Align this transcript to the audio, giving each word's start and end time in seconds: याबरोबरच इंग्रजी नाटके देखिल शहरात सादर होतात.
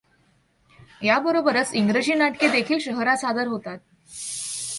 याबरोबरच 1.03 1.71
इंग्रजी 1.73 2.13
नाटके 2.13 2.47
देखिल 2.47 2.79
शहरात 2.79 3.17
सादर 3.17 3.47
होतात. 3.47 3.77